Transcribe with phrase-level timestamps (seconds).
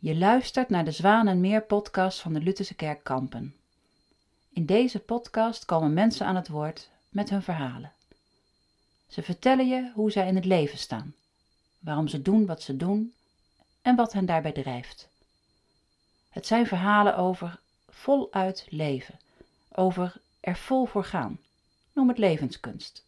[0.00, 3.54] Je luistert naar de Zwaan en Meer podcast van de Lutherse Kerk Kampen.
[4.52, 7.92] In deze podcast komen mensen aan het woord met hun verhalen.
[9.06, 11.14] Ze vertellen je hoe zij in het leven staan,
[11.78, 13.14] waarom ze doen wat ze doen
[13.82, 15.08] en wat hen daarbij drijft.
[16.28, 19.18] Het zijn verhalen over voluit leven,
[19.72, 21.38] over er vol voor gaan.
[21.92, 23.04] Noem het levenskunst,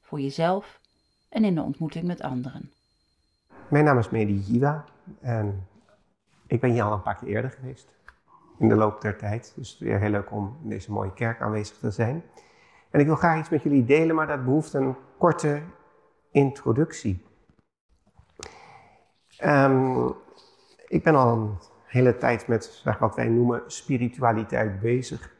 [0.00, 0.80] voor jezelf
[1.28, 2.72] en in de ontmoeting met anderen.
[3.68, 4.84] Mijn naam is Medi Jiwa
[5.20, 5.66] en
[6.46, 7.94] ik ben hier al een paar keer eerder geweest
[8.58, 9.52] in de loop der tijd.
[9.56, 12.22] Dus weer heel leuk om in deze mooie kerk aanwezig te zijn.
[12.90, 15.62] En ik wil graag iets met jullie delen, maar dat behoeft een korte
[16.30, 17.24] introductie.
[19.38, 20.08] Ehm,
[20.86, 25.32] ik ben al een hele tijd met wat wij noemen spiritualiteit bezig.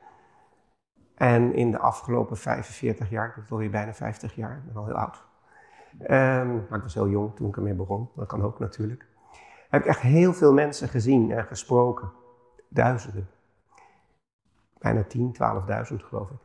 [1.14, 4.86] En in de afgelopen 45 jaar, ik ben alweer bijna 50 jaar, ik ben al
[4.86, 5.24] heel oud.
[6.00, 9.06] Um, maar ik was heel jong toen ik ermee begon, dat kan ook natuurlijk.
[9.74, 12.12] Heb ik echt heel veel mensen gezien en gesproken.
[12.68, 13.28] Duizenden.
[14.78, 16.36] Bijna 10, 12.000 geloof ik.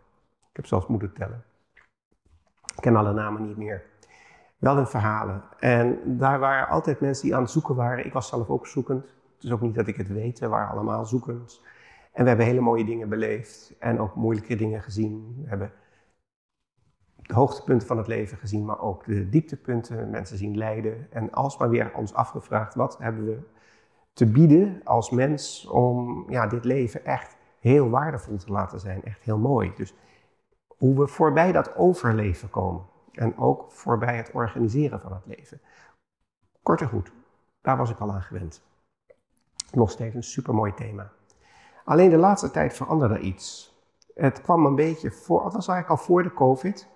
[0.50, 1.44] Ik heb zelfs moeten tellen.
[2.76, 3.84] Ik ken alle namen niet meer.
[4.58, 5.44] Wel hun verhalen.
[5.60, 8.06] En daar waren altijd mensen die aan het zoeken waren.
[8.06, 9.04] Ik was zelf ook zoekend.
[9.04, 11.62] Het is ook niet dat ik het weet, we waren allemaal zoekend.
[12.12, 15.42] En we hebben hele mooie dingen beleefd en ook moeilijke dingen gezien.
[15.44, 15.72] We hebben
[17.30, 21.08] de hoogtepunten van het leven gezien, maar ook de dieptepunten, mensen zien lijden.
[21.12, 23.40] En alsmaar weer ons afgevraagd, wat hebben we
[24.14, 29.24] te bieden als mens om ja, dit leven echt heel waardevol te laten zijn, echt
[29.24, 29.72] heel mooi.
[29.76, 29.94] Dus
[30.68, 35.62] hoe we voorbij dat overleven komen en ook voorbij het organiseren van het leven.
[36.64, 37.12] Kort en goed,
[37.62, 38.62] daar was ik al aan gewend.
[39.72, 41.12] Nog steeds een supermooi thema.
[41.84, 43.78] Alleen de laatste tijd veranderde iets.
[44.14, 46.88] Het kwam een beetje voor, het was eigenlijk al voor de COVID,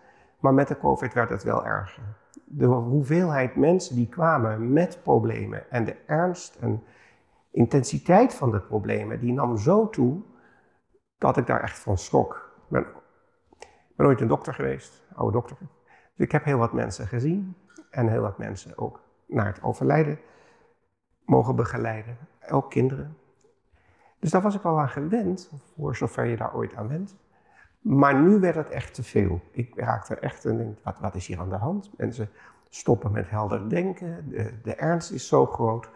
[0.44, 2.04] maar met de COVID werd het wel erger.
[2.46, 6.84] De hoeveelheid mensen die kwamen met problemen en de ernst en
[7.52, 10.22] intensiteit van de problemen, die nam zo toe
[11.18, 12.52] dat ik daar echt van schrok.
[12.56, 12.86] Ik ben,
[13.96, 15.58] ben ooit een dokter geweest, oude dokter.
[16.16, 17.56] Dus ik heb heel wat mensen gezien
[17.90, 20.20] en heel wat mensen ook naar het overlijden
[21.26, 22.18] mogen begeleiden.
[22.50, 23.18] Ook kinderen.
[24.20, 27.16] Dus daar was ik al aan gewend, voor zover je daar ooit aan went.
[27.84, 29.42] Maar nu werd het echt te veel.
[29.52, 31.92] Ik raakte echt en denk, wat, wat is hier aan de hand?
[31.98, 32.30] Mensen
[32.70, 35.90] stoppen met helder denken, de, de ernst is zo groot.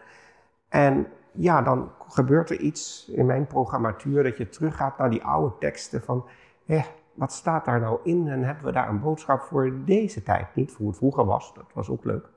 [0.69, 5.55] En ja, dan gebeurt er iets in mijn programmatuur dat je teruggaat naar die oude
[5.59, 6.25] teksten van,
[6.65, 6.81] hé,
[7.13, 10.55] wat staat daar nou in en hebben we daar een boodschap voor deze tijd?
[10.55, 12.29] Niet voor hoe het vroeger was, dat was ook leuk,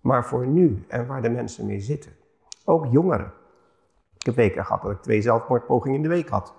[0.00, 2.12] maar voor nu en waar de mensen mee zitten.
[2.64, 3.32] Ook jongeren.
[4.16, 6.54] Ik heb weken gehad dat ik twee zelfmoordpogingen in de week had.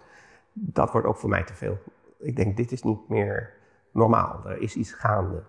[0.53, 1.77] Dat wordt ook voor mij te veel
[2.19, 3.53] ik denk, dit is niet meer
[3.91, 4.45] normaal.
[4.45, 5.43] Er is iets gaande.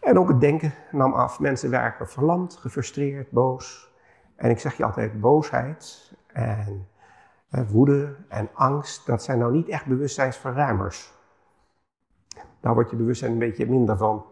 [0.00, 1.40] En ook het denken nam af.
[1.40, 3.94] Mensen werken verlamd, gefrustreerd, boos.
[4.36, 6.86] En ik zeg je altijd, boosheid en
[7.68, 11.14] woede en angst, dat zijn nou niet echt bewustzijnsverruimers.
[12.60, 14.24] Daar wordt je bewustzijn een beetje minder van.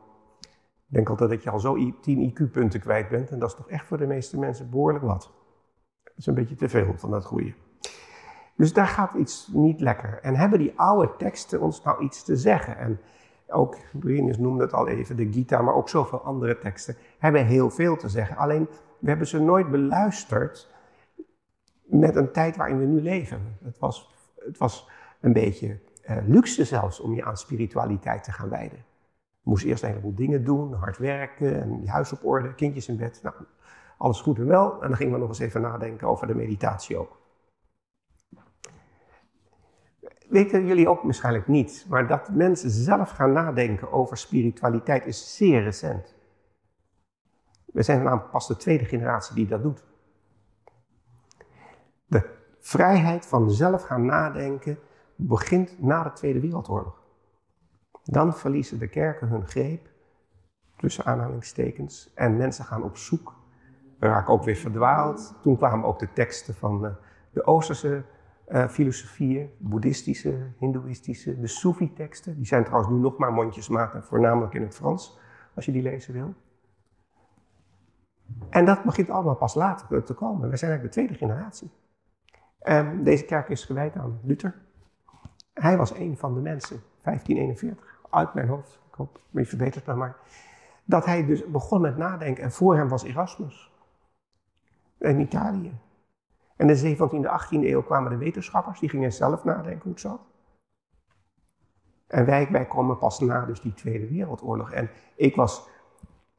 [0.86, 3.30] Ik denk altijd dat je al zo 10 IQ-punten kwijt bent.
[3.30, 5.32] En dat is toch echt voor de meeste mensen behoorlijk wat.
[6.02, 7.54] Dat is een beetje te veel van dat goede.
[8.56, 10.18] Dus daar gaat iets niet lekker.
[10.22, 12.76] En hebben die oude teksten ons nou iets te zeggen?
[12.76, 13.00] En
[13.48, 17.70] ook, Brinus noemde het al even, de Gita, maar ook zoveel andere teksten, hebben heel
[17.70, 18.36] veel te zeggen.
[18.36, 20.72] Alleen, we hebben ze nooit beluisterd
[21.84, 23.58] met een tijd waarin we nu leven.
[23.64, 25.78] Het was, het was een beetje
[26.10, 28.78] uh, luxe zelfs om je aan spiritualiteit te gaan wijden.
[29.40, 32.88] Je moest eerst een heleboel dingen doen, hard werken, en je huis op orde, kindjes
[32.88, 33.20] in bed.
[33.22, 33.34] Nou,
[33.98, 34.82] alles goed en wel.
[34.82, 37.22] En dan gingen we nog eens even nadenken over de meditatie ook.
[40.34, 45.62] Weten jullie ook waarschijnlijk niet, maar dat mensen zelf gaan nadenken over spiritualiteit is zeer
[45.62, 46.14] recent.
[47.64, 49.84] We zijn namelijk pas de tweede generatie die dat doet.
[52.06, 52.30] De
[52.60, 54.78] vrijheid van zelf gaan nadenken
[55.16, 57.02] begint na de Tweede Wereldoorlog.
[58.04, 59.88] Dan verliezen de kerken hun greep,
[60.76, 63.34] tussen aanhalingstekens, en mensen gaan op zoek.
[63.98, 65.34] We raken ook weer verdwaald.
[65.42, 66.96] Toen kwamen ook de teksten van
[67.30, 68.04] de Oosterse
[68.48, 72.36] uh, filosofieën, boeddhistische, hindoeïstische, de Soefi-teksten.
[72.36, 75.18] Die zijn trouwens nu nog maar mondjesmaat en voornamelijk in het Frans,
[75.54, 76.34] als je die lezen wil.
[78.50, 80.50] En dat begint allemaal pas later te komen.
[80.50, 81.70] We zijn eigenlijk de tweede generatie.
[82.62, 84.54] Um, deze kerk is gewijd aan Luther.
[85.52, 90.16] Hij was een van de mensen, 1541, uit mijn hoofd, ik hoop, je verbetert maar,
[90.84, 92.44] dat hij dus begon met nadenken.
[92.44, 93.72] En voor hem was Erasmus.
[94.98, 95.72] In Italië.
[96.56, 100.00] En in de 17e, 18e eeuw kwamen de wetenschappers, die gingen zelf nadenken hoe het
[100.00, 100.20] zat.
[102.06, 104.72] En wij, komen pas na dus die Tweede Wereldoorlog.
[104.72, 105.68] En ik was,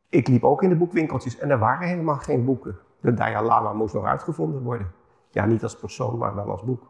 [0.09, 2.79] ik liep ook in de boekwinkeltjes en er waren helemaal geen boeken.
[2.99, 4.91] De Dalai Lama moest nog uitgevonden worden.
[5.29, 6.83] Ja, niet als persoon, maar wel als boek.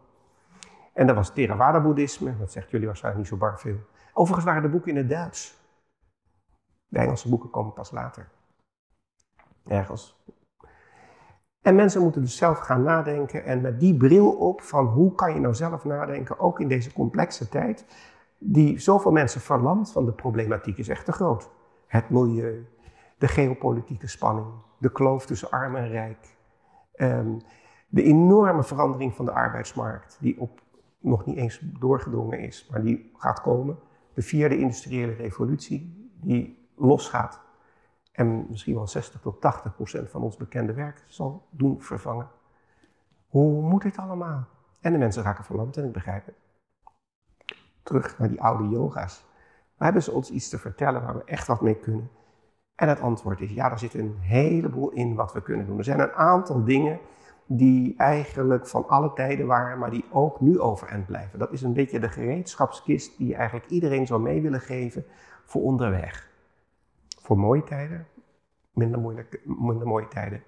[0.93, 3.77] En dat was Theravada-boeddhisme, dat zegt jullie waarschijnlijk niet zo bar veel.
[4.13, 5.63] Overigens waren de boeken in het Duits.
[6.87, 8.29] De Engelse boeken komen pas later.
[9.67, 10.23] Ergens.
[11.65, 15.33] En mensen moeten dus zelf gaan nadenken en met die bril op van hoe kan
[15.33, 17.85] je nou zelf nadenken, ook in deze complexe tijd,
[18.37, 21.49] die zoveel mensen verlamt, want de problematiek is echt te groot.
[21.87, 22.67] Het milieu,
[23.17, 24.47] de geopolitieke spanning,
[24.77, 26.35] de kloof tussen arm en rijk,
[26.95, 27.39] ehm,
[27.87, 30.61] de enorme verandering van de arbeidsmarkt, die op,
[30.99, 33.77] nog niet eens doorgedrongen is, maar die gaat komen.
[34.13, 37.44] De vierde industriële revolutie, die losgaat
[38.15, 42.27] en misschien wel 60 tot 80 procent van ons bekende werk zal doen vervangen.
[43.27, 44.47] Hoe moet dit allemaal?
[44.81, 46.35] En de mensen raken verlamd en ik begrijp het.
[47.83, 49.25] Terug naar die oude yoga's.
[49.75, 52.09] Waar hebben ze ons iets te vertellen waar we echt wat mee kunnen?
[52.75, 55.77] En het antwoord is ja, er zit een heleboel in wat we kunnen doen.
[55.77, 56.99] Er zijn een aantal dingen
[57.45, 61.39] die eigenlijk van alle tijden waren, maar die ook nu overeind blijven.
[61.39, 65.05] Dat is een beetje de gereedschapskist die eigenlijk iedereen zou mee willen geven
[65.45, 66.33] voor onderweg.
[67.25, 68.07] Voor mooie tijden,
[68.73, 70.43] minder, minder mooie tijden.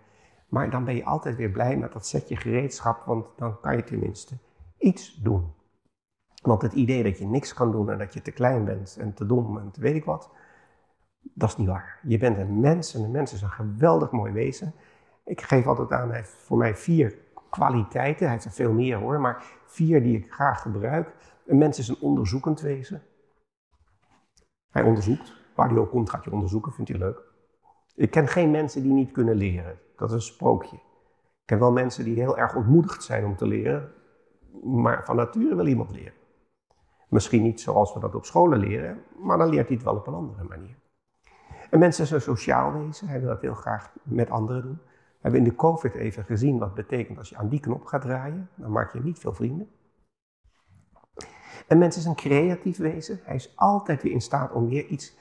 [0.48, 3.84] Maar dan ben je altijd weer blij met dat setje gereedschap, want dan kan je
[3.84, 4.38] tenminste
[4.78, 5.54] iets doen.
[6.42, 9.14] Want het idee dat je niks kan doen en dat je te klein bent en
[9.14, 10.32] te dom en te weet ik wat,
[11.22, 12.00] dat is niet waar.
[12.04, 14.74] Je bent een mens en een mens is een geweldig mooi wezen.
[15.26, 17.18] Ik geef altijd aan, hij heeft voor mij vier
[17.50, 18.26] kwaliteiten.
[18.26, 21.16] Hij heeft er veel meer hoor, maar vier die ik graag gebruik.
[21.46, 23.02] Een mens is een onderzoekend wezen.
[24.72, 25.46] Hij onderzoekt.
[25.58, 27.22] Waar hij ook komt, gaat je onderzoeken, vindt hij leuk.
[27.96, 29.80] Ik ken geen mensen die niet kunnen leren.
[29.96, 30.76] Dat is een sprookje.
[30.76, 33.92] Ik ken wel mensen die heel erg ontmoedigd zijn om te leren,
[34.64, 36.14] maar van nature wil iemand leren.
[37.10, 40.08] Misschien niet zoals we dat op scholen leren, maar dan leert hij het wel op
[40.08, 40.76] een andere manier.
[41.70, 44.80] Een mens is een sociaal wezen, hij wil dat heel graag met anderen doen.
[44.84, 48.02] We hebben in de COVID even gezien wat betekent als je aan die knop gaat
[48.02, 48.50] draaien.
[48.56, 49.70] Dan maak je niet veel vrienden.
[51.68, 53.20] Een mens is een creatief wezen.
[53.24, 55.18] Hij is altijd weer in staat om weer iets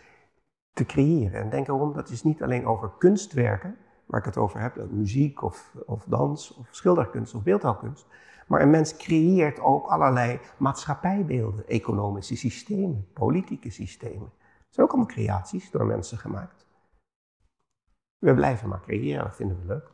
[0.77, 1.41] te creëren.
[1.41, 3.77] En denk erom, dat is niet alleen over kunstwerken,
[4.07, 8.07] waar ik het over heb, muziek of, of dans of schilderkunst of beeldhouwkunst.
[8.47, 14.33] Maar een mens creëert ook allerlei maatschappijbeelden, economische systemen, politieke systemen.
[14.39, 16.67] Dat zijn ook allemaal creaties door mensen gemaakt.
[18.19, 19.93] We blijven maar creëren, dat vinden we leuk.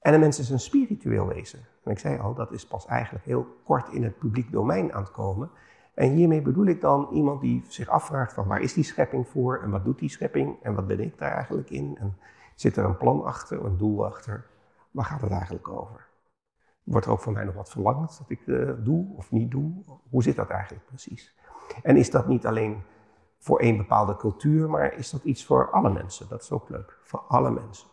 [0.00, 1.60] En een mens is een spiritueel wezen.
[1.84, 5.02] En ik zei al, dat is pas eigenlijk heel kort in het publiek domein aan
[5.02, 5.50] het komen.
[5.96, 9.62] En hiermee bedoel ik dan iemand die zich afvraagt van waar is die schepping voor
[9.62, 12.16] en wat doet die schepping en wat ben ik daar eigenlijk in en
[12.54, 14.46] zit er een plan achter, een doel achter,
[14.90, 16.06] waar gaat het eigenlijk over?
[16.82, 19.72] Wordt er ook van mij nog wat verlangd dat ik uh, doe of niet doe?
[20.10, 21.34] Hoe zit dat eigenlijk precies?
[21.82, 22.82] En is dat niet alleen
[23.38, 26.28] voor één bepaalde cultuur, maar is dat iets voor alle mensen?
[26.28, 27.88] Dat is ook leuk, voor alle mensen.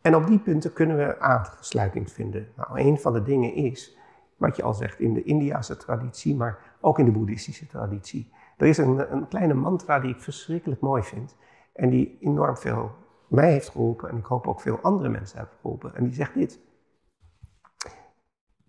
[0.00, 2.52] En op die punten kunnen we aansluiting vinden.
[2.56, 3.96] Nou, een van de dingen is
[4.38, 8.32] wat je al zegt in de Indiase traditie, maar ook in de boeddhistische traditie.
[8.56, 11.36] Er is een, een kleine mantra die ik verschrikkelijk mooi vind
[11.72, 12.94] en die enorm veel
[13.28, 15.94] mij heeft geholpen en ik hoop ook veel andere mensen heeft geholpen.
[15.94, 16.60] En die zegt dit.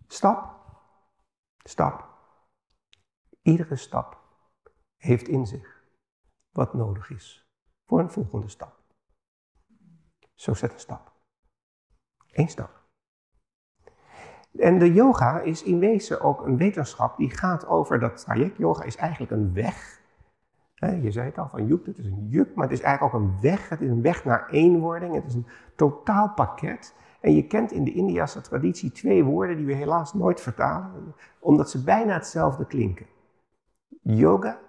[0.07, 0.55] Stap,
[1.63, 2.07] stap.
[3.41, 4.17] Iedere stap
[4.97, 5.83] heeft in zich
[6.51, 7.53] wat nodig is
[7.85, 8.79] voor een volgende stap.
[10.35, 11.11] Zo zet een stap.
[12.31, 12.78] Eén stap.
[14.57, 18.57] En de yoga is in wezen ook een wetenschap die gaat over dat traject.
[18.57, 20.01] Yoga is eigenlijk een weg.
[20.75, 23.21] Je zei het al van juk, het is een juk, maar het is eigenlijk ook
[23.21, 23.69] een weg.
[23.69, 25.15] Het is een weg naar eenwording.
[25.15, 26.95] Het is een totaal pakket.
[27.21, 31.69] En je kent in de Indiase traditie twee woorden die we helaas nooit vertalen, omdat
[31.69, 33.05] ze bijna hetzelfde klinken.
[34.01, 34.59] Yoga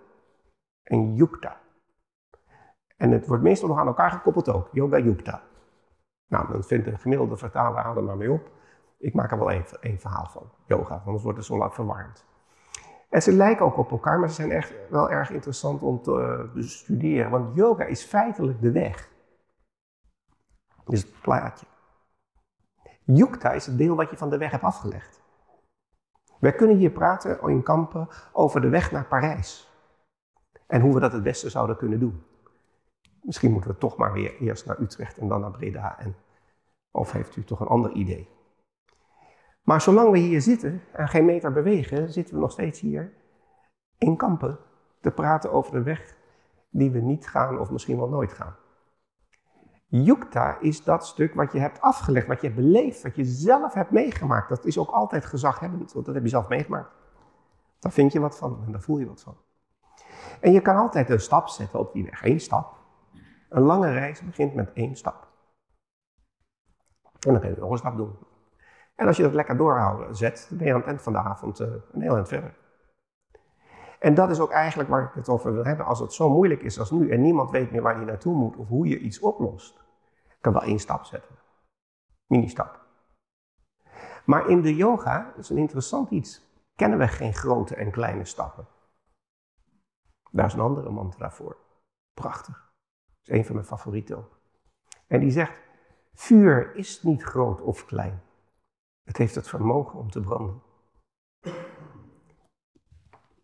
[0.83, 1.61] en yukta.
[2.97, 4.69] En het wordt meestal nog aan elkaar gekoppeld ook.
[4.73, 5.43] Yoga, yukta.
[6.27, 8.51] Nou, dan vindt de gemiddelde vertaler er maar mee op.
[9.01, 12.25] Ik maak er wel één, één verhaal van, yoga, anders wordt het zo lang verwarrend.
[13.09, 16.49] En ze lijken ook op elkaar, maar ze zijn echt wel erg interessant om te
[16.55, 17.31] bestuderen.
[17.31, 19.09] Want yoga is feitelijk de weg.
[20.85, 21.67] Dit is het plaatje.
[23.05, 25.21] Yukta is het deel wat je van de weg hebt afgelegd.
[26.41, 29.71] Wij kunnen hier praten in Kampen over de weg naar Parijs.
[30.67, 32.23] En hoe we dat het beste zouden kunnen doen.
[33.23, 35.99] Misschien moeten we toch maar weer eerst naar Utrecht en dan naar Breda.
[35.99, 36.17] En,
[36.91, 38.40] of heeft u toch een ander idee?
[39.71, 43.13] Maar zolang we hier zitten en geen meter bewegen, zitten we nog steeds hier
[43.99, 44.59] in kampen
[45.01, 46.17] te praten over de weg
[46.71, 48.57] die we niet gaan of misschien wel nooit gaan.
[49.87, 53.75] Yukta is dat stuk wat je hebt afgelegd, wat je hebt beleefd, wat je zelf
[53.75, 54.49] hebt meegemaakt.
[54.49, 56.91] Dat is ook altijd gezaghebbend, want dat heb je zelf meegemaakt.
[57.79, 59.37] Daar vind je wat van en daar voel je wat van.
[60.41, 62.77] En je kan altijd een stap zetten op die weg, één stap.
[63.49, 65.29] Een lange reis begint met één stap.
[67.27, 68.29] En dan ga je nog een stap doen.
[69.01, 71.61] En als je dat lekker doorzet, dan ben je aan het eind van de avond
[71.61, 72.55] uh, een heel eind verder.
[73.99, 75.87] En dat is ook eigenlijk waar ik het over wil hebben.
[75.87, 78.57] Als het zo moeilijk is als nu en niemand weet meer waar hij naartoe moet
[78.57, 79.85] of hoe je iets oplost,
[80.41, 81.35] kan wel één stap zetten.
[82.27, 82.81] Mini-stap.
[84.25, 86.43] Maar in de yoga, dat is een interessant iets,
[86.75, 88.67] kennen we geen grote en kleine stappen.
[90.31, 91.57] Daar is een andere mantra voor.
[92.15, 92.73] Prachtig.
[93.07, 94.41] Dat is een van mijn favorieten ook.
[95.07, 95.61] En die zegt,
[96.13, 98.29] vuur is niet groot of klein.
[99.05, 100.63] Het heeft het vermogen om te branden.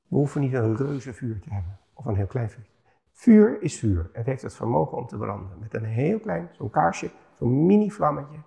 [0.08, 2.66] We hoeven niet een reuze vuur te hebben of een heel klein vuur.
[3.12, 4.10] Vuur is vuur.
[4.12, 5.58] Het heeft het vermogen om te branden.
[5.58, 8.38] Met een heel klein, zo'n kaarsje, zo'n mini vlammetje,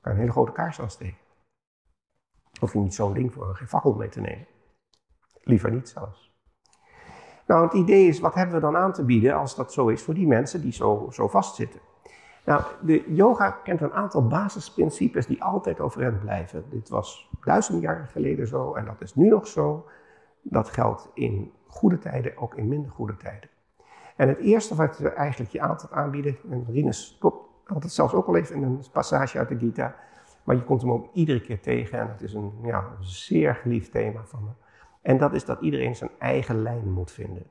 [0.00, 1.18] kan een hele grote kaars aansteken.
[2.60, 4.46] Of je niet zo'n ding voor geen fakkel mee te nemen.
[5.42, 6.32] Liever niet zelfs.
[7.46, 10.02] Nou, het idee is, wat hebben we dan aan te bieden als dat zo is
[10.02, 11.80] voor die mensen die zo, zo vastzitten?
[12.44, 16.64] Nou, de yoga kent een aantal basisprincipes die altijd overeind blijven.
[16.70, 19.86] Dit was duizend jaar geleden zo en dat is nu nog zo.
[20.42, 23.48] Dat geldt in goede tijden, ook in minder goede tijden.
[24.16, 28.26] En het eerste wat we eigenlijk je altijd aanbieden, en Rinus stopt altijd zelfs ook
[28.26, 29.94] al even in een passage uit de Gita,
[30.44, 33.92] maar je komt hem ook iedere keer tegen en het is een, ja, zeer geliefd
[33.92, 34.50] thema van me.
[35.02, 37.46] En dat is dat iedereen zijn eigen lijn moet vinden.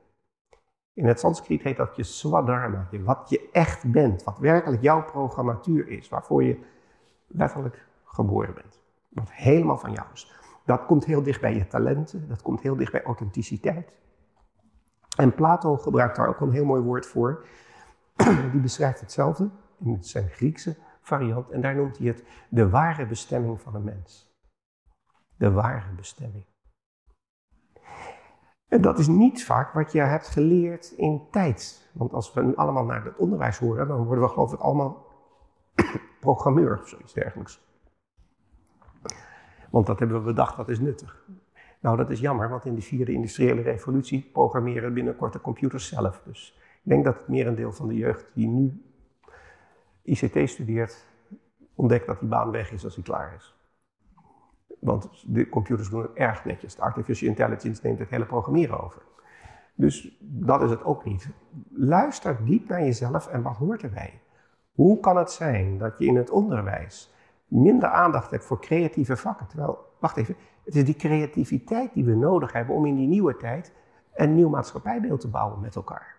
[0.94, 5.88] In het Sanskriet heet dat je swadharma, wat je echt bent, wat werkelijk jouw programmatuur
[5.88, 6.58] is, waarvoor je
[7.26, 8.80] letterlijk geboren bent.
[9.08, 10.32] Wat helemaal van jou is.
[10.64, 13.92] Dat komt heel dicht bij je talenten, dat komt heel dicht bij authenticiteit.
[15.16, 17.44] En Plato gebruikt daar ook een heel mooi woord voor.
[18.52, 23.60] Die beschrijft hetzelfde in zijn Griekse variant en daar noemt hij het de ware bestemming
[23.60, 24.32] van een mens.
[25.36, 26.44] De ware bestemming.
[28.74, 31.90] En dat is niet vaak wat je hebt geleerd in tijd.
[31.92, 35.06] Want als we nu allemaal naar het onderwijs horen, dan worden we geloof ik allemaal
[36.20, 37.66] programmeur of zoiets dergelijks.
[39.70, 41.24] Want dat hebben we bedacht, dat is nuttig.
[41.80, 46.22] Nou, dat is jammer, want in de vierde industriële revolutie programmeren binnenkort de computers zelf.
[46.24, 48.82] Dus ik denk dat het merendeel van de jeugd die nu
[50.02, 51.06] ICT studeert,
[51.74, 53.54] ontdekt dat die baan weg is als hij klaar is.
[54.84, 56.74] Want de computers doen het erg netjes.
[56.74, 59.02] De artificial intelligence neemt het hele programmeren over.
[59.74, 61.28] Dus dat is het ook niet.
[61.72, 64.20] Luister diep naar jezelf en wat hoort erbij?
[64.74, 67.14] Hoe kan het zijn dat je in het onderwijs
[67.46, 69.46] minder aandacht hebt voor creatieve vakken?
[69.46, 73.36] Terwijl, wacht even, het is die creativiteit die we nodig hebben om in die nieuwe
[73.36, 73.72] tijd
[74.14, 76.16] een nieuw maatschappijbeeld te bouwen met elkaar.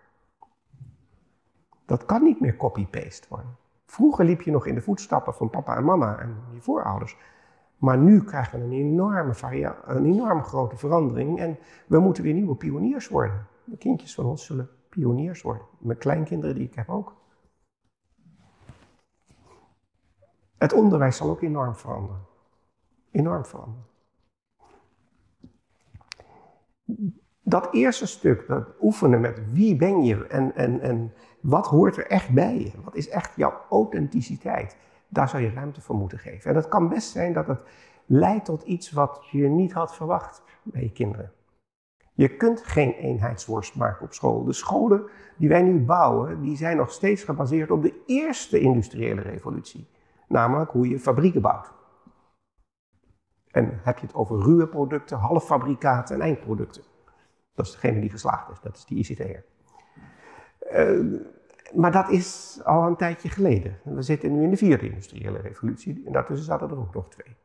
[1.84, 3.56] Dat kan niet meer copy-paste worden.
[3.86, 7.16] Vroeger liep je nog in de voetstappen van papa en mama en je voorouders.
[7.76, 9.34] Maar nu krijgen we een enorme,
[9.84, 13.46] een enorme grote verandering en we moeten weer nieuwe pioniers worden.
[13.64, 15.66] De kindjes van ons zullen pioniers worden.
[15.78, 17.14] Mijn kleinkinderen die ik heb ook.
[20.58, 22.26] Het onderwijs zal ook enorm veranderen.
[23.10, 23.86] Enorm veranderen.
[27.42, 32.06] Dat eerste stuk, dat oefenen met wie ben je en, en, en wat hoort er
[32.06, 32.72] echt bij je?
[32.84, 34.76] Wat is echt jouw authenticiteit?
[35.16, 36.50] Daar zou je ruimte voor moeten geven.
[36.50, 37.60] En het kan best zijn dat het
[38.06, 41.32] leidt tot iets wat je niet had verwacht bij je kinderen.
[42.12, 44.44] Je kunt geen eenheidsworst maken op school.
[44.44, 49.20] De scholen die wij nu bouwen, die zijn nog steeds gebaseerd op de eerste industriële
[49.20, 49.88] revolutie.
[50.28, 51.72] Namelijk hoe je fabrieken bouwt.
[53.50, 56.82] En heb je het over ruwe producten, halffabrikaten en eindproducten.
[57.54, 59.44] Dat is degene die geslaagd is, dat is die ICT'er.
[60.72, 61.20] Uh,
[61.74, 63.78] maar dat is al een tijdje geleden.
[63.82, 67.36] We zitten nu in de vierde industriële revolutie en daartussen zaten er ook nog twee.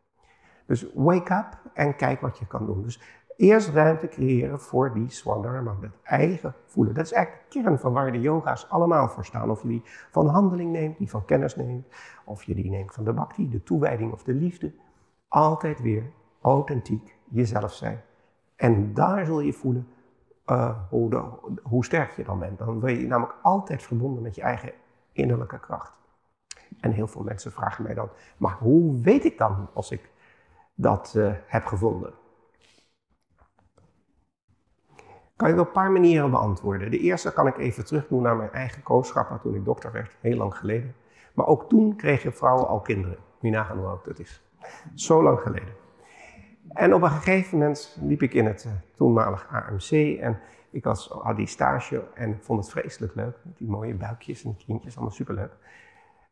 [0.65, 2.81] Dus wake up en kijk wat je kan doen.
[2.81, 3.01] Dus
[3.37, 6.93] eerst ruimte creëren voor die Swadharma, het eigen voelen.
[6.93, 9.49] Dat is eigenlijk de kern van waar de yoga's allemaal voor staan.
[9.49, 11.87] Of je die van handeling neemt, die van kennis neemt,
[12.25, 14.71] of je die neemt van de bhakti, de toewijding of de liefde.
[15.27, 16.03] Altijd weer
[16.41, 18.01] authentiek jezelf zijn.
[18.55, 19.87] En daar zul je voelen
[20.51, 20.77] uh,
[21.61, 22.57] hoe, sterk je dan bent.
[22.57, 24.71] Dan ben je namelijk altijd verbonden met je eigen
[25.11, 25.93] innerlijke kracht.
[26.79, 30.09] En heel veel mensen vragen mij dan, maar hoe weet ik dan als ik
[30.73, 32.13] dat uh, heb gevonden?
[35.35, 36.91] Kan je op een paar manieren beantwoorden.
[36.91, 40.17] De eerste kan ik even terug doen naar mijn eigen kooschapper toen ik dokter werd,
[40.19, 40.95] heel lang geleden.
[41.33, 43.17] Maar ook toen kregen vrouwen al kinderen.
[43.39, 44.41] Je nagaan hoe dat is.
[44.95, 45.80] Zo lang geleden.
[46.73, 50.39] En op een gegeven moment liep ik in het uh, toenmalig AMC en
[50.71, 53.37] ik was, had die stage en vond het vreselijk leuk.
[53.57, 55.51] Die mooie buikjes en kindjes, allemaal superleuk.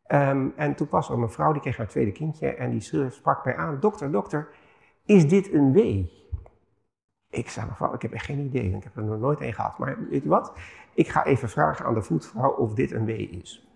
[0.08, 3.44] Um, en toen was er een mevrouw, die kreeg haar tweede kindje en die sprak
[3.44, 3.80] mij aan.
[3.80, 4.48] Dokter, dokter,
[5.04, 5.78] is dit een W?
[7.30, 8.76] Ik zei, mevrouw, ik heb echt geen idee.
[8.76, 9.78] Ik heb er nog nooit een gehad.
[9.78, 10.52] Maar weet je wat?
[10.94, 13.68] Ik ga even vragen aan de voetvrouw of dit een W is.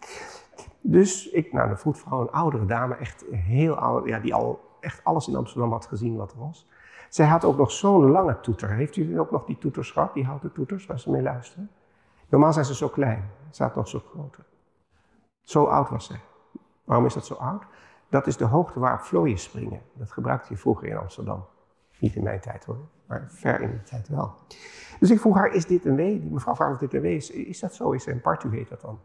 [0.80, 5.04] Dus ik naar de voetvrouw, een oudere dame, echt heel oud, ja, die al echt
[5.04, 6.68] alles in Amsterdam had gezien wat er was.
[7.08, 8.70] Zij had ook nog zo'n lange toeter.
[8.70, 11.70] Heeft u ook nog die toeters gehad, die houten toeters, waar ze mee luisteren?
[12.28, 14.44] Normaal zijn ze zo klein, ze had nog zo groter.
[15.42, 16.20] Zo oud was zij.
[16.84, 17.62] Waarom is dat zo oud?
[18.08, 19.82] Dat is de hoogte waarop vlooien springen.
[19.92, 21.44] Dat gebruikte je vroeger in Amsterdam.
[21.98, 24.34] Niet in mijn tijd hoor, maar ver in die tijd wel.
[25.00, 26.28] Dus ik vroeg haar, is dit een wee?
[26.30, 27.30] Mevrouw vraagt of dit een wee is.
[27.30, 27.90] Is dat zo?
[27.90, 29.00] Is een partu heet dat dan?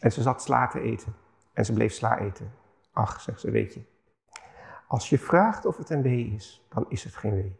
[0.00, 1.14] En ze zat sla te eten.
[1.52, 2.52] En ze bleef sla eten.
[2.92, 3.82] Ach, zegt ze, weet je.
[4.92, 7.56] Als je vraagt of het een wee is, dan is het geen wee.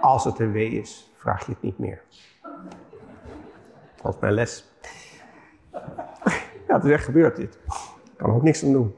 [0.00, 2.02] Als het een wee is, vraag je het niet meer.
[4.02, 4.72] Dat is mijn les.
[6.68, 7.54] Ja, het is echt gebeurd dit.
[7.54, 8.94] Ik kan er ook niks aan doen.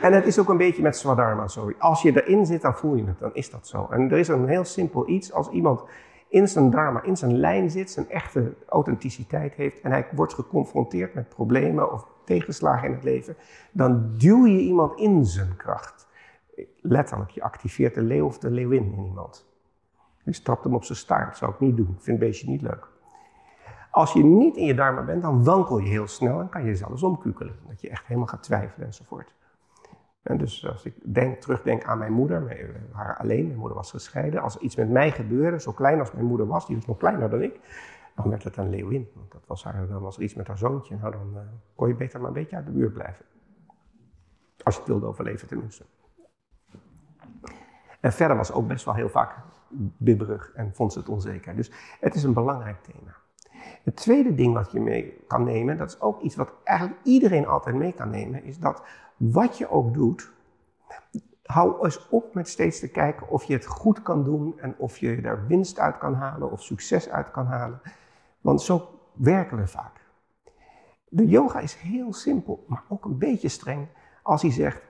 [0.00, 1.74] En het is ook een beetje met Swadharma, sorry.
[1.78, 3.86] Als je erin zit, dan voel je het, dan is dat zo.
[3.90, 5.82] En er is een heel simpel iets, als iemand
[6.28, 11.14] in zijn dharma, in zijn lijn zit, zijn echte authenticiteit heeft en hij wordt geconfronteerd
[11.14, 13.36] met problemen of tegenslagen in het leven,
[13.72, 16.10] dan duw je iemand in zijn kracht.
[16.80, 19.46] Letterlijk, je activeert de leeuw of de leeuwin in iemand.
[20.24, 21.88] Je stapt hem op zijn staart, zou ik niet doen.
[21.88, 22.88] Ik vind het beestje niet leuk.
[23.90, 26.76] Als je niet in je dharma bent, dan wankel je heel snel en kan je
[26.76, 27.54] zelfs omkukelen.
[27.68, 29.34] Dat je echt helemaal gaat twijfelen enzovoort.
[30.22, 34.40] En dus als ik denk, terugdenk aan mijn moeder, haar alleen, mijn moeder was gescheiden.
[34.40, 36.96] Als er iets met mij gebeurde, zo klein als mijn moeder was, die was nog
[36.96, 37.60] kleiner dan ik,
[38.14, 39.08] dan werd het een leeuwin.
[39.14, 40.96] Want dat was haar, dan was er iets met haar zoontje.
[40.96, 41.40] Nou, dan uh,
[41.74, 43.24] kon je beter maar een beetje uit de buurt blijven.
[44.62, 45.84] Als je het wilde overleven tenminste.
[48.02, 49.36] En verder was ook best wel heel vaak
[49.96, 51.56] bibberig en vond ze het onzeker.
[51.56, 53.16] Dus het is een belangrijk thema.
[53.84, 57.46] Het tweede ding wat je mee kan nemen, dat is ook iets wat eigenlijk iedereen
[57.46, 58.82] altijd mee kan nemen, is dat
[59.16, 60.32] wat je ook doet,
[61.42, 64.98] hou eens op met steeds te kijken of je het goed kan doen en of
[64.98, 67.80] je daar winst uit kan halen of succes uit kan halen.
[68.40, 70.00] Want zo werken we vaak.
[71.08, 73.86] De yoga is heel simpel, maar ook een beetje streng
[74.22, 74.80] als hij zegt: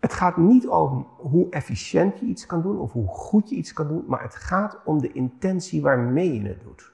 [0.00, 3.72] het gaat niet om hoe efficiënt je iets kan doen of hoe goed je iets
[3.72, 6.92] kan doen, maar het gaat om de intentie waarmee je het doet.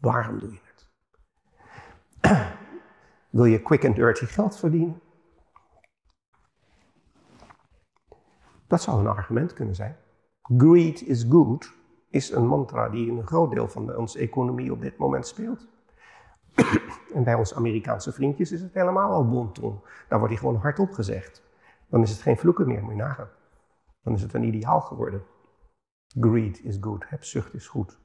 [0.00, 0.90] Waarom doe je het?
[3.30, 5.00] Wil je quick and dirty geld verdienen?
[8.66, 9.96] Dat zou een argument kunnen zijn.
[10.42, 11.72] Greed is good
[12.10, 15.68] is een mantra die een groot deel van onze economie op dit moment speelt.
[17.14, 19.80] En bij onze Amerikaanse vriendjes is het helemaal al bonton.
[20.08, 21.42] Daar wordt die gewoon hardop gezegd.
[21.88, 23.26] Dan is het geen vloeken meer, moet je.
[24.02, 25.22] Dan is het een ideaal geworden.
[26.20, 27.98] Greed is good, hebzucht is goed.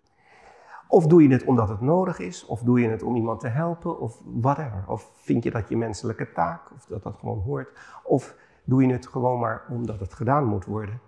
[0.88, 3.48] Of doe je het omdat het nodig is, of doe je het om iemand te
[3.48, 4.84] helpen, of whatever.
[4.88, 7.80] Of vind je dat je menselijke taak, of dat dat gewoon hoort.
[8.04, 11.00] Of doe je het gewoon maar omdat het gedaan moet worden.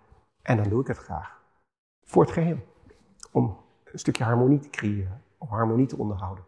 [0.42, 1.42] En dan doe ik het graag.
[2.06, 2.58] Voor het geheel.
[3.32, 6.44] Om een stukje harmonie te creëren, om harmonie te onderhouden.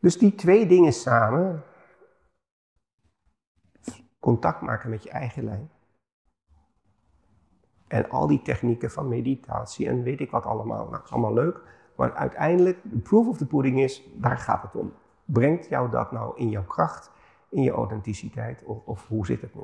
[0.00, 1.62] Dus die twee dingen samen,
[4.18, 5.70] contact maken met je eigen lijn,
[7.88, 10.88] en al die technieken van meditatie en weet ik wat allemaal.
[10.88, 11.60] Nou, is allemaal leuk.
[11.96, 14.92] Maar uiteindelijk, de proof of the pudding is, daar gaat het om.
[15.24, 17.10] Brengt jou dat nou in jouw kracht,
[17.48, 19.62] in je authenticiteit of, of hoe zit het nu?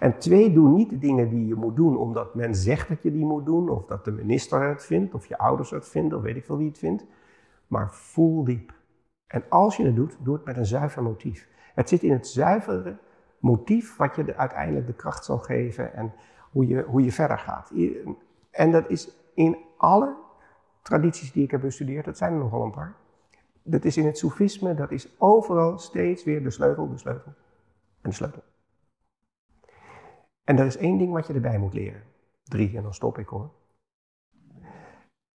[0.00, 3.12] En twee, doe niet de dingen die je moet doen omdat men zegt dat je
[3.12, 6.24] die moet doen, of dat de minister het vindt, of je ouders het vinden, of
[6.24, 7.04] weet ik veel wie het vindt.
[7.66, 8.74] Maar voel diep.
[9.26, 11.48] En als je het doet, doe het met een zuiver motief.
[11.74, 12.96] Het zit in het zuivere
[13.38, 16.12] motief wat je uiteindelijk de kracht zal geven en
[16.50, 17.72] hoe je, hoe je verder gaat.
[18.50, 20.16] En dat is in alle
[20.82, 22.96] tradities die ik heb bestudeerd, dat zijn er nogal een paar.
[23.62, 27.32] Dat is in het soefisme, dat is overal steeds weer de sleutel, de sleutel
[28.00, 28.42] en de sleutel.
[30.44, 32.02] En er is één ding wat je erbij moet leren.
[32.42, 33.50] Drie, en dan stop ik hoor.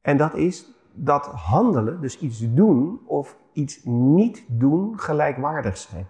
[0.01, 6.07] En dat is dat handelen, dus iets doen of iets niet doen, gelijkwaardig zijn.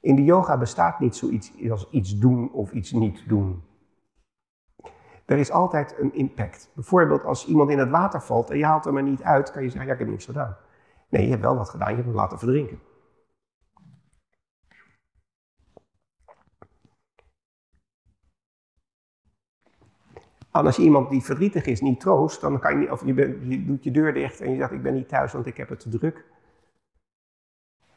[0.00, 3.62] In de yoga bestaat niet zoiets als iets doen of iets niet doen.
[5.24, 6.70] Er is altijd een impact.
[6.74, 9.62] Bijvoorbeeld als iemand in het water valt en je haalt hem er niet uit, kan
[9.62, 10.56] je zeggen, ja, ik heb niks gedaan.
[11.08, 12.80] Nee, je hebt wel wat gedaan, je hebt hem laten verdrinken.
[20.50, 23.90] Als je iemand die verdrietig is niet troost, dan kan je of je, doet je
[23.90, 26.24] deur dicht en je zegt, ik ben niet thuis, want ik heb het te druk.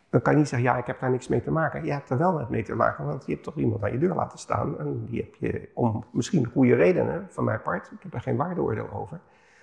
[0.10, 1.86] Dan kan je niet zeggen, ja, ik heb daar niks mee te maken.
[1.86, 3.98] Je hebt er wel wat mee te maken, want je hebt toch iemand aan je
[3.98, 4.80] deur laten staan.
[4.80, 8.36] En die heb je om misschien goede redenen, van mijn part, ik heb er geen
[8.36, 9.20] waardeoordeel over.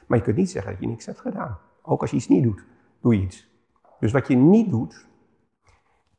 [0.07, 1.59] Maar je kunt niet zeggen dat je niks hebt gedaan.
[1.83, 2.65] Ook als je iets niet doet,
[3.01, 3.49] doe je iets.
[4.01, 5.07] Dus wat je niet doet,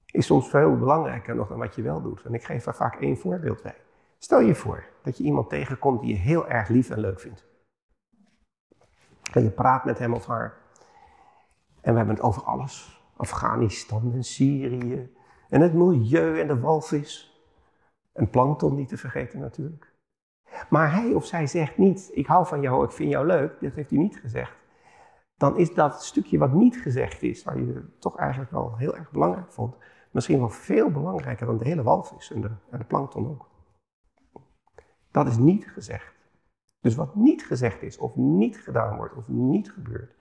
[0.05, 2.23] is soms veel belangrijker nog dan wat je wel doet.
[2.23, 3.77] En ik geef daar vaak één voorbeeld bij.
[4.17, 7.49] Stel je voor dat je iemand tegenkomt die je heel erg lief en leuk vindt.
[9.33, 10.59] En je praat met hem of haar
[11.81, 13.03] En we hebben het over alles.
[13.15, 15.15] Afghanistan en Syrië.
[15.49, 17.41] En het milieu en de walvis.
[18.13, 19.93] En plankton niet te vergeten natuurlijk.
[20.69, 23.59] Maar hij of zij zegt niet, ik hou van jou, ik vind jou leuk.
[23.61, 24.53] Dat heeft hij niet gezegd.
[25.37, 29.11] Dan is dat stukje wat niet gezegd is, waar je toch eigenlijk wel heel erg
[29.11, 29.75] belangrijk vond,
[30.11, 33.50] misschien wel veel belangrijker dan de hele walvis en de, en de plankton ook.
[35.12, 36.13] Dat is niet gezegd.
[36.80, 40.15] Dus wat niet gezegd is, of niet gedaan wordt, of niet gebeurt,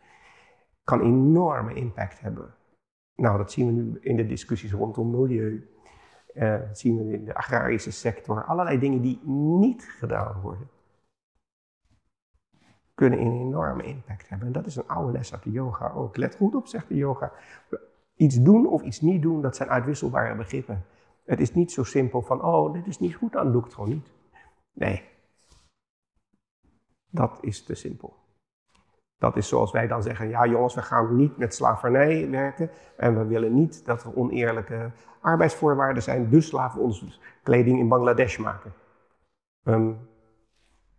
[0.85, 2.55] kan enorme impact hebben.
[3.14, 5.68] Nou, dat zien we nu in de discussies rondom milieu.
[6.35, 8.44] Uh, dat zien we in de agrarische sector.
[8.44, 10.68] Allerlei dingen die niet gedaan worden,
[12.94, 14.46] kunnen een enorme impact hebben.
[14.46, 16.16] En dat is een oude les uit de yoga ook.
[16.16, 17.33] Let goed op, zegt de yoga.
[18.14, 20.85] Iets doen of iets niet doen, dat zijn uitwisselbare begrippen.
[21.24, 23.74] Het is niet zo simpel van, oh, dit is niet goed, dan doe ik het
[23.74, 24.11] gewoon niet.
[24.72, 25.09] Nee,
[27.11, 28.18] dat is te simpel.
[29.18, 33.18] Dat is zoals wij dan zeggen, ja jongens, we gaan niet met slavernij werken en
[33.18, 37.06] we willen niet dat er oneerlijke arbeidsvoorwaarden zijn, dus laten we onze
[37.42, 38.72] kleding in Bangladesh maken.
[39.64, 40.09] Um,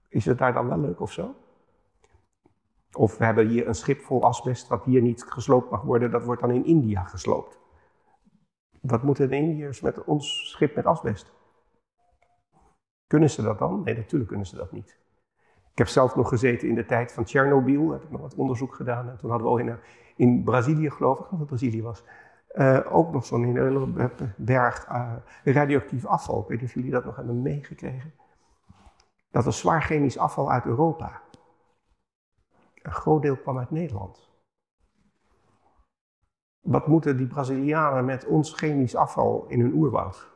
[0.09, 1.35] is het daar dan wel leuk of zo?
[2.91, 6.23] Of we hebben hier een schip vol asbest dat hier niet gesloopt mag worden, dat
[6.23, 7.59] wordt dan in India gesloopt.
[8.81, 11.31] Wat moeten de Indiërs met ons schip met asbest?
[13.11, 13.83] Kunnen ze dat dan?
[13.83, 14.97] Nee, natuurlijk kunnen ze dat niet.
[15.71, 18.75] Ik heb zelf nog gezeten in de tijd van Tsjernobyl, heb ik nog wat onderzoek
[18.75, 19.09] gedaan.
[19.09, 19.77] En toen hadden we ook in,
[20.15, 22.03] in Brazilië, geloof ik, dat het Brazilië was,
[22.53, 26.41] uh, ook nog zo'n hele berg uh, radioactief afval.
[26.41, 28.13] Ik weet niet of jullie dat nog hebben meegekregen.
[29.31, 31.21] Dat was zwaar chemisch afval uit Europa.
[32.81, 34.29] Een groot deel kwam uit Nederland.
[36.61, 40.30] Wat moeten die Brazilianen met ons chemisch afval in hun oerwoud?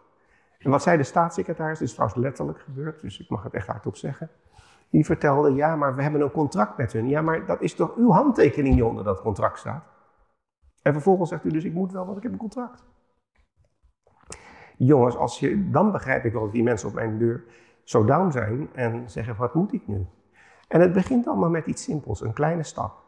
[0.66, 3.68] En wat zei de staatssecretaris, dit is trouwens letterlijk gebeurd, dus ik mag het echt
[3.68, 4.30] hardop zeggen.
[4.90, 7.08] Die vertelde, ja, maar we hebben een contract met hun.
[7.08, 9.84] Ja, maar dat is toch uw handtekening die onder dat contract staat?
[10.82, 12.84] En vervolgens zegt u dus, ik moet wel, want ik heb een contract.
[14.78, 17.44] Jongens, als je, dan begrijp ik wel dat die mensen op mijn deur
[17.84, 20.06] zo down zijn en zeggen, wat moet ik nu?
[20.68, 23.04] En het begint allemaal met iets simpels, een kleine stap.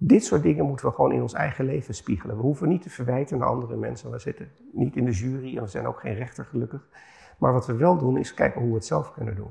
[0.00, 2.36] Dit soort dingen moeten we gewoon in ons eigen leven spiegelen.
[2.36, 4.10] We hoeven niet te verwijten naar andere mensen.
[4.10, 6.88] We zitten niet in de jury en we zijn ook geen rechter gelukkig.
[7.38, 9.50] Maar wat we wel doen is kijken hoe we het zelf kunnen doen.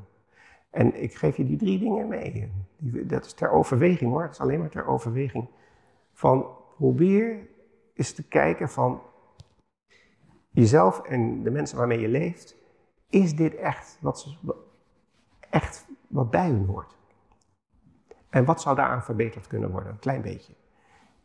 [0.70, 2.52] En ik geef je die drie dingen mee.
[3.06, 5.48] dat is ter overweging hoor, het is alleen maar ter overweging.
[6.14, 7.48] Van probeer
[7.94, 9.02] eens te kijken van
[10.50, 12.56] jezelf en de mensen waarmee je leeft.
[13.10, 14.38] Is dit echt wat,
[15.50, 16.96] echt wat bij u hoort?
[18.30, 19.92] En wat zou daaraan verbeterd kunnen worden?
[19.92, 20.54] Een klein beetje.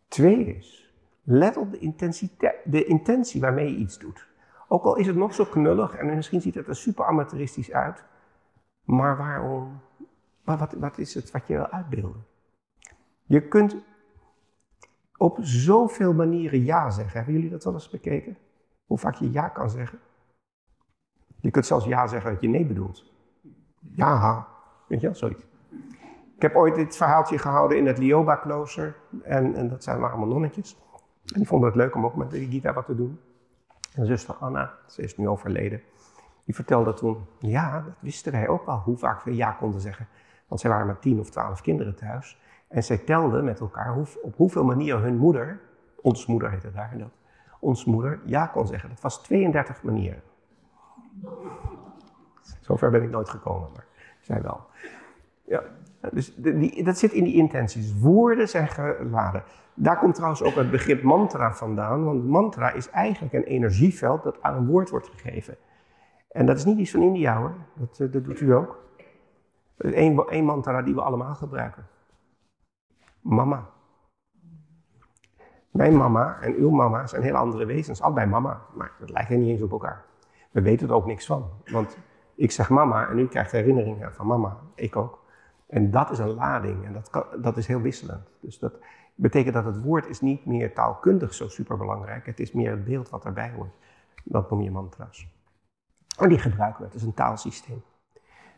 [0.09, 4.27] Twee is, let op de, intensiteit, de intentie waarmee je iets doet.
[4.69, 8.05] Ook al is het nog zo knullig en misschien ziet het er super amateuristisch uit.
[8.85, 9.81] Maar waarom?
[10.45, 12.27] Maar wat, wat is het wat je wil uitbeelden?
[13.25, 13.77] Je kunt
[15.17, 17.17] op zoveel manieren ja zeggen.
[17.17, 18.37] Hebben jullie dat wel eens bekeken?
[18.87, 19.99] Hoe vaak je ja kan zeggen?
[21.41, 23.13] Je kunt zelfs ja zeggen dat je nee bedoelt.
[23.79, 24.49] Ja,
[24.89, 25.45] weet je wel, zoiets.
[26.43, 28.97] Ik heb ooit dit verhaaltje gehouden in het Lioba-klooster.
[29.23, 30.77] En, en, dat zijn maar allemaal nonnetjes.
[31.27, 33.21] En die vonden het leuk om ook met de gitaar wat te doen.
[33.95, 35.81] En zuster Anna, ze is nu overleden,
[36.45, 40.09] die vertelde toen, ja, dat wisten wij ook al, hoe vaak we ja konden zeggen.
[40.47, 42.41] Want zij waren met tien of twaalf kinderen thuis.
[42.69, 45.61] En zij telden met elkaar hoe, op hoeveel manieren hun moeder,
[46.01, 47.13] ons moeder heette daar dat,
[47.61, 48.89] ons moeder ja kon zeggen.
[48.89, 50.23] Dat was 32 manieren.
[52.61, 53.87] Zover ben ik nooit gekomen, maar
[54.21, 54.71] zij wel.
[55.45, 55.63] Ja,
[56.13, 57.99] dus die, dat zit in die intenties.
[57.99, 59.45] Woorden zijn geladen.
[59.75, 64.43] Daar komt trouwens ook het begrip mantra vandaan, want mantra is eigenlijk een energieveld dat
[64.43, 65.57] aan een woord wordt gegeven.
[66.29, 68.81] En dat is niet iets van India hoor, dat, eh, dat doet u ook.
[69.77, 71.87] Eén mantra die we allemaal gebruiken.
[73.21, 73.71] Mama.
[75.71, 79.49] Mijn mama en uw mama zijn heel andere wezens, allebei mama, maar dat lijkt niet
[79.49, 80.05] eens op elkaar.
[80.51, 81.99] We weten er ook niks van, want
[82.35, 85.22] ik zeg mama en u krijgt herinneringen van mama, ik ook.
[85.73, 88.29] En dat is een lading en dat, dat is heel wisselend.
[88.41, 88.79] Dus dat
[89.15, 93.11] betekent dat het woord is niet meer taalkundig zo superbelangrijk, het is meer het beeld
[93.11, 93.75] wat erbij hoort.
[94.25, 95.29] Dat noem je mantra's.
[96.19, 97.83] En die gebruiken we, het is een taalsysteem.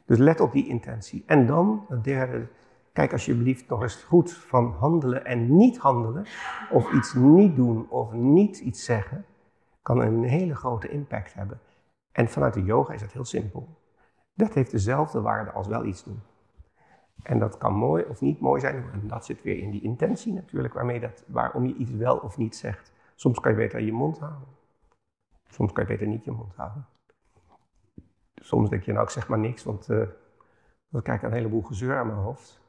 [0.05, 1.23] Dus let op die intentie.
[1.27, 2.47] En dan, het derde,
[2.93, 6.27] kijk alsjeblieft nog eens goed van handelen en niet handelen,
[6.71, 9.25] of iets niet doen of niet iets zeggen,
[9.83, 11.61] kan een hele grote impact hebben.
[12.13, 13.69] En vanuit de yoga is dat heel simpel.
[14.33, 16.23] Dat heeft dezelfde waarde als wel iets doen.
[17.23, 18.85] En dat kan mooi of niet mooi zijn.
[18.93, 22.37] En dat zit weer in die intentie natuurlijk, waarmee dat, waarom je iets wel of
[22.37, 22.93] niet zegt.
[23.15, 24.49] Soms kan je beter je mond houden.
[25.47, 26.87] Soms kan je beter niet je mond houden.
[28.35, 30.07] Soms denk je, nou ik zeg maar niks, want uh,
[30.89, 32.61] dan krijg ik een heleboel gezeur aan mijn hoofd.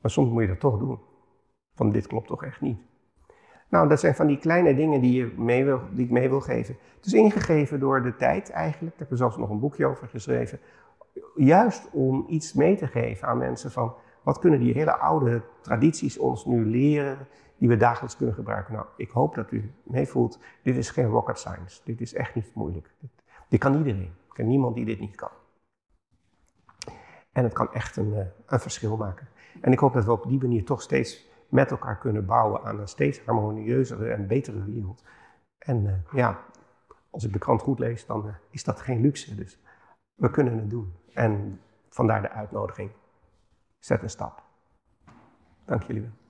[0.00, 0.98] Maar soms moet je dat toch doen.
[1.74, 2.78] Van dit klopt toch echt niet.
[3.68, 6.40] Nou, dat zijn van die kleine dingen die, je mee wil, die ik mee wil
[6.40, 6.76] geven.
[6.96, 8.92] Het is ingegeven door de tijd eigenlijk.
[8.92, 10.60] Ik heb er zelfs nog een boekje over geschreven.
[11.34, 13.94] Juist om iets mee te geven aan mensen van...
[14.22, 17.26] wat kunnen die hele oude tradities ons nu leren...
[17.58, 18.74] die we dagelijks kunnen gebruiken.
[18.74, 20.38] Nou, ik hoop dat u meevoelt.
[20.62, 21.80] Dit is geen rocket science.
[21.84, 22.94] Dit is echt niet moeilijk.
[23.48, 24.02] Dit, kan iedereen.
[24.02, 25.30] Ik ken niemand die dit niet kan.
[27.32, 29.28] En het kan echt een, eh, een verschil maken.
[29.60, 32.80] En ik hoop dat we op die manier toch steeds met elkaar kunnen bouwen aan
[32.80, 35.04] een steeds harmonieuzere en betere wereld.
[35.58, 36.44] En uh, ja,
[37.10, 39.34] als ik de krant goed lees, dan uh, is dat geen luxe.
[39.34, 39.58] Dus
[40.14, 40.92] we kunnen het doen.
[41.12, 42.90] En vandaar de uitnodiging.
[43.78, 44.42] Zet een stap.
[45.64, 46.23] Dank jullie wel.